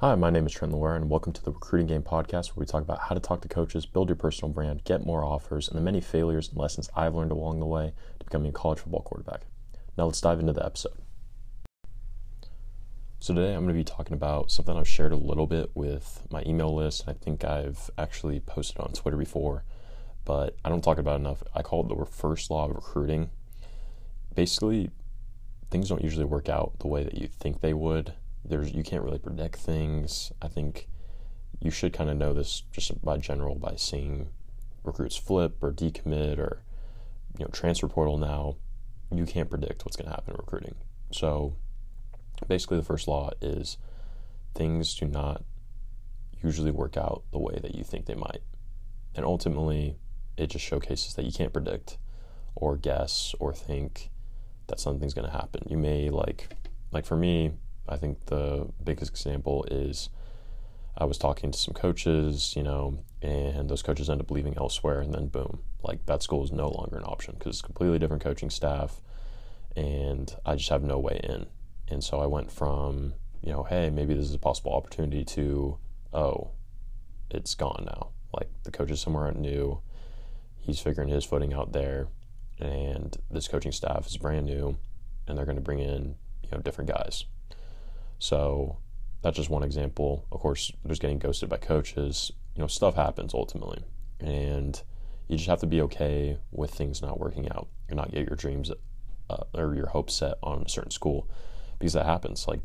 Hi, 0.00 0.14
my 0.14 0.28
name 0.28 0.44
is 0.44 0.52
Trent 0.52 0.74
Loire, 0.74 0.94
and 0.94 1.08
welcome 1.08 1.32
to 1.32 1.42
the 1.42 1.52
Recruiting 1.52 1.86
Game 1.86 2.02
Podcast, 2.02 2.48
where 2.48 2.60
we 2.60 2.66
talk 2.66 2.82
about 2.82 3.04
how 3.04 3.14
to 3.14 3.20
talk 3.20 3.40
to 3.40 3.48
coaches, 3.48 3.86
build 3.86 4.10
your 4.10 4.16
personal 4.16 4.52
brand, 4.52 4.84
get 4.84 5.06
more 5.06 5.24
offers, 5.24 5.68
and 5.68 5.78
the 5.78 5.80
many 5.80 6.02
failures 6.02 6.50
and 6.50 6.58
lessons 6.58 6.90
I've 6.94 7.14
learned 7.14 7.32
along 7.32 7.60
the 7.60 7.66
way 7.66 7.94
to 8.18 8.24
becoming 8.26 8.50
a 8.50 8.52
college 8.52 8.80
football 8.80 9.00
quarterback. 9.00 9.46
Now, 9.96 10.04
let's 10.04 10.20
dive 10.20 10.38
into 10.38 10.52
the 10.52 10.66
episode. 10.66 10.98
So, 13.20 13.32
today 13.32 13.54
I'm 13.54 13.64
going 13.64 13.68
to 13.68 13.72
be 13.72 13.84
talking 13.84 14.12
about 14.12 14.50
something 14.50 14.76
I've 14.76 14.86
shared 14.86 15.12
a 15.12 15.16
little 15.16 15.46
bit 15.46 15.70
with 15.74 16.26
my 16.30 16.42
email 16.44 16.74
list, 16.74 17.06
and 17.06 17.16
I 17.16 17.24
think 17.24 17.42
I've 17.42 17.90
actually 17.96 18.40
posted 18.40 18.76
on 18.76 18.92
Twitter 18.92 19.16
before, 19.16 19.64
but 20.26 20.56
I 20.62 20.68
don't 20.68 20.84
talk 20.84 20.98
about 20.98 21.20
enough. 21.20 21.42
I 21.54 21.62
call 21.62 21.86
it 21.86 21.88
the 21.88 22.04
first 22.04 22.50
law 22.50 22.66
of 22.66 22.74
recruiting. 22.74 23.30
Basically, 24.34 24.90
things 25.70 25.88
don't 25.88 26.04
usually 26.04 26.26
work 26.26 26.50
out 26.50 26.80
the 26.80 26.86
way 26.86 27.02
that 27.02 27.16
you 27.16 27.28
think 27.28 27.62
they 27.62 27.72
would 27.72 28.12
there's 28.48 28.72
you 28.72 28.82
can't 28.82 29.02
really 29.02 29.18
predict 29.18 29.56
things. 29.56 30.32
I 30.40 30.48
think 30.48 30.88
you 31.60 31.70
should 31.70 31.92
kind 31.92 32.10
of 32.10 32.16
know 32.16 32.32
this 32.32 32.62
just 32.72 33.02
by 33.04 33.16
general 33.16 33.54
by 33.54 33.76
seeing 33.76 34.28
recruits 34.84 35.16
flip 35.16 35.62
or 35.62 35.72
decommit 35.72 36.38
or 36.38 36.62
you 37.38 37.44
know 37.44 37.50
transfer 37.50 37.88
portal 37.88 38.18
now. 38.18 38.56
You 39.12 39.24
can't 39.24 39.50
predict 39.50 39.84
what's 39.84 39.96
going 39.96 40.08
to 40.08 40.14
happen 40.14 40.34
in 40.34 40.38
recruiting. 40.38 40.74
So 41.12 41.56
basically, 42.48 42.76
the 42.78 42.84
first 42.84 43.06
law 43.06 43.30
is 43.40 43.78
things 44.54 44.94
do 44.94 45.06
not 45.06 45.44
usually 46.42 46.70
work 46.70 46.96
out 46.96 47.22
the 47.32 47.38
way 47.38 47.58
that 47.62 47.74
you 47.74 47.84
think 47.84 48.06
they 48.06 48.14
might, 48.14 48.42
and 49.14 49.24
ultimately, 49.24 49.96
it 50.36 50.48
just 50.48 50.64
showcases 50.64 51.14
that 51.14 51.24
you 51.24 51.32
can't 51.32 51.52
predict 51.52 51.98
or 52.54 52.76
guess 52.76 53.34
or 53.38 53.52
think 53.52 54.10
that 54.66 54.80
something's 54.80 55.14
going 55.14 55.26
to 55.26 55.36
happen. 55.36 55.62
You 55.68 55.76
may 55.76 56.10
like 56.10 56.48
like 56.92 57.06
for 57.06 57.16
me, 57.16 57.52
I 57.88 57.96
think 57.96 58.26
the 58.26 58.68
biggest 58.82 59.10
example 59.10 59.64
is 59.70 60.08
I 60.98 61.04
was 61.04 61.18
talking 61.18 61.50
to 61.50 61.58
some 61.58 61.74
coaches, 61.74 62.54
you 62.56 62.62
know, 62.62 62.98
and 63.22 63.68
those 63.68 63.82
coaches 63.82 64.08
end 64.08 64.20
up 64.20 64.30
leaving 64.30 64.56
elsewhere, 64.56 65.00
and 65.00 65.12
then 65.12 65.26
boom, 65.28 65.60
like 65.82 66.06
that 66.06 66.22
school 66.22 66.42
is 66.42 66.52
no 66.52 66.68
longer 66.68 66.96
an 66.96 67.04
option 67.04 67.34
because 67.38 67.56
it's 67.56 67.62
completely 67.62 67.98
different 67.98 68.22
coaching 68.22 68.50
staff, 68.50 69.00
and 69.76 70.34
I 70.44 70.56
just 70.56 70.70
have 70.70 70.82
no 70.82 70.98
way 70.98 71.20
in. 71.22 71.46
And 71.88 72.02
so 72.02 72.20
I 72.20 72.26
went 72.26 72.50
from, 72.50 73.14
you 73.42 73.52
know, 73.52 73.62
hey, 73.64 73.90
maybe 73.90 74.14
this 74.14 74.26
is 74.26 74.34
a 74.34 74.38
possible 74.38 74.72
opportunity 74.72 75.24
to, 75.24 75.78
oh, 76.12 76.50
it's 77.30 77.54
gone 77.54 77.84
now. 77.86 78.08
Like 78.32 78.48
the 78.64 78.70
coach 78.70 78.90
is 78.90 79.00
somewhere 79.00 79.30
new, 79.32 79.80
he's 80.58 80.80
figuring 80.80 81.08
his 81.08 81.24
footing 81.24 81.52
out 81.52 81.72
there, 81.72 82.08
and 82.58 83.16
this 83.30 83.48
coaching 83.48 83.72
staff 83.72 84.06
is 84.06 84.16
brand 84.16 84.46
new, 84.46 84.76
and 85.28 85.36
they're 85.36 85.44
going 85.44 85.56
to 85.56 85.62
bring 85.62 85.78
in, 85.78 86.16
you 86.42 86.48
know, 86.50 86.58
different 86.58 86.90
guys 86.90 87.26
so 88.18 88.78
that's 89.22 89.36
just 89.36 89.50
one 89.50 89.62
example. 89.62 90.26
Of 90.30 90.40
course, 90.40 90.72
there's 90.84 90.98
getting 90.98 91.18
ghosted 91.18 91.48
by 91.48 91.56
coaches. 91.56 92.32
You 92.54 92.62
know, 92.62 92.68
stuff 92.68 92.94
happens 92.94 93.34
ultimately, 93.34 93.84
and 94.20 94.80
you 95.28 95.36
just 95.36 95.48
have 95.48 95.60
to 95.60 95.66
be 95.66 95.82
okay 95.82 96.38
with 96.50 96.70
things 96.70 97.02
not 97.02 97.18
working 97.18 97.50
out. 97.50 97.68
You're 97.88 97.96
not 97.96 98.12
get 98.12 98.26
your 98.28 98.36
dreams 98.36 98.70
uh, 99.28 99.44
or 99.54 99.74
your 99.74 99.88
hopes 99.88 100.14
set 100.14 100.34
on 100.42 100.62
a 100.62 100.68
certain 100.68 100.90
school 100.90 101.28
because 101.78 101.92
that 101.94 102.06
happens. 102.06 102.46
Like 102.46 102.60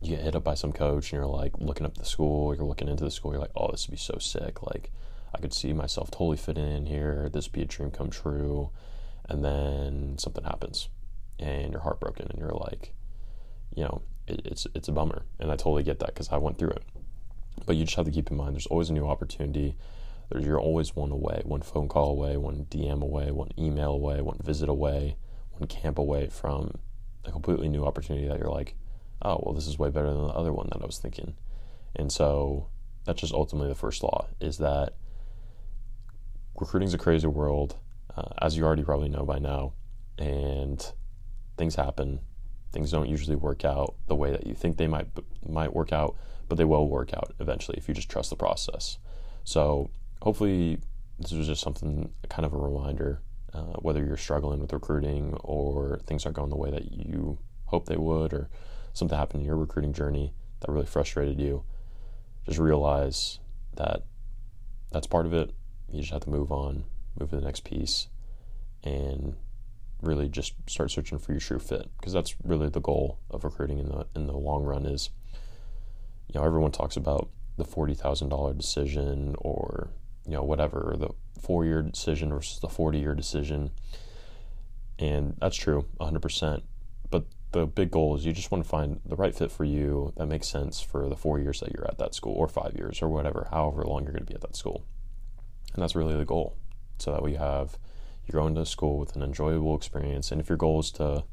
you 0.00 0.16
get 0.16 0.24
hit 0.24 0.36
up 0.36 0.44
by 0.44 0.54
some 0.54 0.72
coach, 0.72 1.12
and 1.12 1.18
you're 1.18 1.26
like 1.26 1.52
looking 1.58 1.86
up 1.86 1.98
the 1.98 2.04
school, 2.04 2.54
you're 2.54 2.64
looking 2.64 2.88
into 2.88 3.04
the 3.04 3.10
school, 3.10 3.32
you're 3.32 3.40
like, 3.40 3.50
oh, 3.56 3.70
this 3.70 3.86
would 3.86 3.92
be 3.92 3.98
so 3.98 4.18
sick. 4.18 4.62
Like 4.62 4.92
I 5.34 5.38
could 5.38 5.52
see 5.52 5.72
myself 5.72 6.10
totally 6.10 6.36
fit 6.36 6.58
in 6.58 6.86
here. 6.86 7.28
This 7.32 7.46
would 7.46 7.52
be 7.52 7.62
a 7.62 7.66
dream 7.66 7.90
come 7.90 8.10
true. 8.10 8.70
And 9.28 9.44
then 9.44 10.16
something 10.18 10.44
happens, 10.44 10.90
and 11.38 11.72
you're 11.72 11.80
heartbroken, 11.80 12.28
and 12.30 12.38
you're 12.38 12.50
like, 12.50 12.92
you 13.74 13.82
know, 13.82 14.02
it, 14.26 14.42
it's 14.44 14.66
it's 14.74 14.88
a 14.88 14.92
bummer, 14.92 15.24
and 15.38 15.50
I 15.50 15.56
totally 15.56 15.82
get 15.82 15.98
that 16.00 16.08
because 16.08 16.28
I 16.30 16.38
went 16.38 16.58
through 16.58 16.70
it. 16.70 16.82
But 17.66 17.76
you 17.76 17.84
just 17.84 17.96
have 17.96 18.06
to 18.06 18.10
keep 18.10 18.30
in 18.30 18.36
mind 18.36 18.54
there's 18.54 18.66
always 18.66 18.90
a 18.90 18.92
new 18.92 19.06
opportunity. 19.06 19.76
There's, 20.30 20.44
you're 20.44 20.60
always 20.60 20.96
one 20.96 21.10
away, 21.10 21.42
one 21.44 21.62
phone 21.62 21.88
call 21.88 22.10
away, 22.10 22.36
one 22.36 22.66
DM 22.70 23.02
away, 23.02 23.30
one 23.30 23.50
email 23.58 23.92
away, 23.92 24.20
one 24.20 24.38
visit 24.42 24.68
away, 24.68 25.16
one 25.52 25.68
camp 25.68 25.98
away 25.98 26.28
from 26.28 26.72
a 27.24 27.30
completely 27.30 27.68
new 27.68 27.84
opportunity 27.84 28.26
that 28.28 28.38
you're 28.38 28.50
like, 28.50 28.74
oh 29.22 29.40
well, 29.42 29.54
this 29.54 29.66
is 29.66 29.78
way 29.78 29.90
better 29.90 30.08
than 30.08 30.26
the 30.26 30.32
other 30.32 30.52
one 30.52 30.68
that 30.72 30.82
I 30.82 30.86
was 30.86 30.98
thinking. 30.98 31.34
And 31.94 32.10
so 32.10 32.68
that's 33.04 33.20
just 33.20 33.32
ultimately 33.32 33.68
the 33.68 33.74
first 33.74 34.02
law 34.02 34.26
is 34.40 34.58
that 34.58 34.94
recruiting's 36.58 36.94
a 36.94 36.98
crazy 36.98 37.26
world, 37.26 37.76
uh, 38.16 38.30
as 38.40 38.56
you 38.56 38.64
already 38.64 38.84
probably 38.84 39.08
know 39.08 39.24
by 39.24 39.38
now, 39.38 39.74
and 40.18 40.92
things 41.56 41.74
happen 41.74 42.20
things 42.74 42.90
don't 42.90 43.08
usually 43.08 43.36
work 43.36 43.64
out 43.64 43.94
the 44.08 44.16
way 44.16 44.30
that 44.32 44.46
you 44.46 44.54
think 44.54 44.76
they 44.76 44.88
might 44.88 45.06
might 45.48 45.72
work 45.72 45.92
out, 45.92 46.16
but 46.48 46.56
they 46.58 46.64
will 46.64 46.88
work 46.88 47.14
out 47.14 47.32
eventually 47.38 47.78
if 47.78 47.88
you 47.88 47.94
just 47.94 48.10
trust 48.10 48.28
the 48.30 48.36
process. 48.36 48.98
So 49.44 49.90
hopefully 50.20 50.78
this 51.18 51.32
was 51.32 51.46
just 51.46 51.62
something 51.62 52.12
kind 52.28 52.44
of 52.44 52.52
a 52.52 52.58
reminder, 52.58 53.22
uh, 53.54 53.76
whether 53.78 54.04
you're 54.04 54.16
struggling 54.16 54.60
with 54.60 54.72
recruiting 54.72 55.34
or 55.44 56.00
things 56.06 56.26
aren't 56.26 56.36
going 56.36 56.50
the 56.50 56.56
way 56.56 56.70
that 56.70 56.90
you 56.92 57.38
hope 57.66 57.86
they 57.86 57.96
would, 57.96 58.32
or 58.32 58.50
something 58.92 59.16
happened 59.16 59.42
in 59.42 59.46
your 59.46 59.56
recruiting 59.56 59.92
journey 59.92 60.34
that 60.60 60.70
really 60.70 60.86
frustrated 60.86 61.38
you. 61.40 61.62
Just 62.46 62.58
realize 62.58 63.38
that 63.76 64.02
that's 64.90 65.06
part 65.06 65.26
of 65.26 65.32
it. 65.32 65.54
You 65.90 66.00
just 66.00 66.12
have 66.12 66.24
to 66.24 66.30
move 66.30 66.50
on, 66.50 66.84
move 67.18 67.30
to 67.30 67.36
the 67.36 67.42
next 67.42 67.64
piece, 67.64 68.08
and 68.82 69.36
really 70.06 70.28
just 70.28 70.54
start 70.68 70.90
searching 70.90 71.18
for 71.18 71.32
your 71.32 71.40
true 71.40 71.58
fit 71.58 71.88
because 71.98 72.12
that's 72.12 72.34
really 72.42 72.68
the 72.68 72.80
goal 72.80 73.18
of 73.30 73.44
recruiting 73.44 73.78
in 73.78 73.88
the 73.88 74.06
in 74.14 74.26
the 74.26 74.36
long 74.36 74.64
run 74.64 74.86
is 74.86 75.10
you 76.28 76.38
know 76.38 76.44
everyone 76.44 76.70
talks 76.70 76.96
about 76.96 77.28
the 77.56 77.64
$40,000 77.64 78.56
decision 78.56 79.36
or 79.38 79.90
you 80.26 80.32
know 80.32 80.42
whatever 80.42 80.92
or 80.92 80.96
the 80.96 81.10
4-year 81.40 81.82
decision 81.82 82.30
versus 82.30 82.58
the 82.60 82.68
40-year 82.68 83.14
decision. 83.14 83.70
And 84.98 85.36
that's 85.40 85.56
true 85.56 85.86
100% 86.00 86.62
but 87.10 87.24
the 87.52 87.66
big 87.66 87.90
goal 87.90 88.16
is 88.16 88.24
you 88.26 88.32
just 88.32 88.50
want 88.50 88.64
to 88.64 88.68
find 88.68 89.00
the 89.04 89.16
right 89.16 89.34
fit 89.34 89.52
for 89.52 89.64
you 89.64 90.12
that 90.16 90.26
makes 90.26 90.48
sense 90.48 90.80
for 90.80 91.08
the 91.08 91.16
4 91.16 91.38
years 91.40 91.60
that 91.60 91.72
you're 91.72 91.86
at 91.86 91.98
that 91.98 92.14
school 92.14 92.34
or 92.34 92.48
5 92.48 92.74
years 92.76 93.02
or 93.02 93.08
whatever 93.08 93.48
however 93.50 93.84
long 93.84 94.02
you're 94.02 94.12
going 94.12 94.24
to 94.24 94.32
be 94.32 94.34
at 94.34 94.40
that 94.40 94.56
school. 94.56 94.84
And 95.74 95.82
that's 95.82 95.96
really 95.96 96.16
the 96.16 96.24
goal. 96.24 96.56
So 96.98 97.12
that 97.12 97.22
we 97.22 97.34
have 97.34 97.76
you're 98.26 98.40
going 98.40 98.54
to 98.54 98.66
school 98.66 98.98
with 98.98 99.16
an 99.16 99.22
enjoyable 99.22 99.76
experience. 99.76 100.32
And 100.32 100.40
if 100.40 100.48
your 100.48 100.58
goal 100.58 100.80
is 100.80 100.90
to 100.92 101.24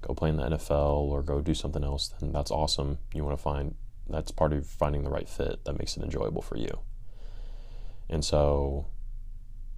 go 0.00 0.14
play 0.14 0.30
in 0.30 0.36
the 0.36 0.44
NFL 0.44 0.96
or 0.96 1.22
go 1.22 1.40
do 1.40 1.54
something 1.54 1.84
else, 1.84 2.14
then 2.20 2.32
that's 2.32 2.50
awesome. 2.50 2.98
You 3.14 3.24
want 3.24 3.36
to 3.36 3.42
find 3.42 3.74
that's 4.08 4.32
part 4.32 4.52
of 4.52 4.66
finding 4.66 5.04
the 5.04 5.10
right 5.10 5.28
fit 5.28 5.64
that 5.64 5.78
makes 5.78 5.96
it 5.96 6.02
enjoyable 6.02 6.42
for 6.42 6.56
you. 6.56 6.80
And 8.08 8.24
so, 8.24 8.86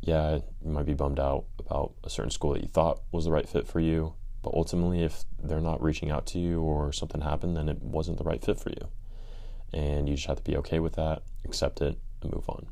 yeah, 0.01 0.39
you 0.65 0.71
might 0.71 0.87
be 0.87 0.95
bummed 0.95 1.21
out 1.21 1.45
about 1.59 1.93
a 2.03 2.11
certain 2.11 2.31
school 2.31 2.55
that 2.55 2.63
you 2.63 2.69
thought 2.69 3.03
was 3.13 3.27
the 3.27 3.31
right 3.31 3.49
fit 3.49 3.69
for 3.69 3.81
you. 3.81 4.15
But 4.43 4.55
ultimately, 4.55 5.03
if 5.03 5.25
they're 5.41 5.61
not 5.61 5.83
reaching 5.83 6.11
out 6.11 6.27
to 6.29 6.39
you 6.39 6.61
or 6.61 6.93
something 6.93 7.21
happened, 7.21 7.57
then 7.57 7.69
it 7.69 7.81
wasn't 7.83 8.19
the 8.19 8.25
right 8.25 8.43
fit 8.43 8.59
for 8.59 8.71
you. 8.71 8.89
And 9.73 10.09
you 10.09 10.17
just 10.17 10.27
have 10.27 10.39
to 10.39 10.43
be 10.43 10.57
okay 10.59 10.81
with 10.81 10.95
that, 10.95 11.23
accept 11.45 11.81
it, 11.81 11.99
and 12.23 12.33
move 12.33 12.49
on. 12.49 12.67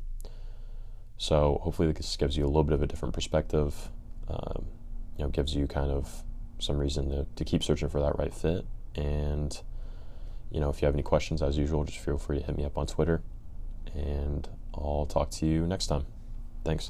So 1.21 1.59
hopefully 1.61 1.91
this 1.91 2.17
gives 2.17 2.35
you 2.35 2.45
a 2.45 2.47
little 2.47 2.63
bit 2.63 2.73
of 2.73 2.81
a 2.81 2.87
different 2.87 3.13
perspective. 3.13 3.91
Um, 4.27 4.65
you 5.15 5.23
know, 5.23 5.29
gives 5.29 5.53
you 5.53 5.67
kind 5.67 5.91
of 5.91 6.23
some 6.57 6.79
reason 6.79 7.11
to, 7.11 7.27
to 7.35 7.45
keep 7.45 7.63
searching 7.63 7.89
for 7.89 8.01
that 8.01 8.17
right 8.17 8.33
fit. 8.33 8.65
And 8.95 9.55
you 10.49 10.59
know, 10.59 10.71
if 10.71 10.81
you 10.81 10.87
have 10.87 10.95
any 10.95 11.03
questions, 11.03 11.43
as 11.43 11.59
usual, 11.59 11.83
just 11.83 11.99
feel 11.99 12.17
free 12.17 12.39
to 12.39 12.43
hit 12.43 12.57
me 12.57 12.65
up 12.65 12.75
on 12.75 12.87
Twitter, 12.87 13.21
and 13.93 14.49
I'll 14.73 15.05
talk 15.05 15.29
to 15.29 15.45
you 15.45 15.67
next 15.67 15.87
time. 15.87 16.05
Thanks. 16.65 16.89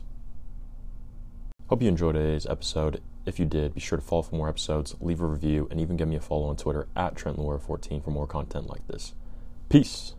Hope 1.67 1.81
you 1.81 1.89
enjoyed 1.89 2.15
today's 2.15 2.45
episode. 2.45 3.01
If 3.25 3.37
you 3.37 3.45
did, 3.45 3.73
be 3.73 3.81
sure 3.81 3.97
to 3.97 4.03
follow 4.03 4.21
for 4.21 4.35
more 4.35 4.47
episodes, 4.47 4.95
leave 5.01 5.19
a 5.19 5.25
review, 5.25 5.67
and 5.69 5.81
even 5.81 5.97
give 5.97 6.07
me 6.07 6.15
a 6.15 6.21
follow 6.21 6.47
on 6.47 6.55
Twitter 6.55 6.87
at 6.95 7.17
Trent 7.17 7.35
14 7.35 8.01
for 8.01 8.11
more 8.11 8.27
content 8.27 8.69
like 8.69 8.87
this. 8.87 9.13
Peace. 9.67 10.13